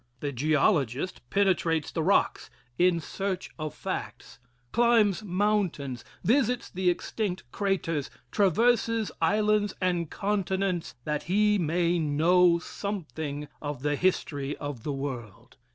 The 0.19 0.31
geologist 0.31 1.21
penetrates 1.29 1.91
the 1.91 2.01
rocks 2.01 2.49
in 2.79 2.99
search 2.99 3.51
of 3.59 3.75
facts 3.75 4.39
climbs 4.71 5.21
mountains, 5.21 6.03
visits 6.23 6.71
the 6.71 6.89
extinct 6.89 7.43
craters, 7.51 8.09
traverses 8.31 9.11
islands 9.21 9.75
and 9.79 10.09
continents 10.09 10.95
that 11.03 11.21
he 11.29 11.59
may 11.59 11.99
know 11.99 12.57
something 12.57 13.47
of 13.61 13.83
the 13.83 13.95
history 13.95 14.57
of 14.57 14.81
the 14.81 14.91
world. 14.93 15.57